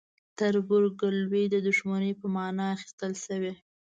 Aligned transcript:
تربورګلوي 0.37 1.43
د 1.53 1.55
دښمنۍ 1.67 2.11
په 2.21 2.25
معنی 2.35 2.65
اخیستل 2.75 3.11
شوی. 3.25 3.53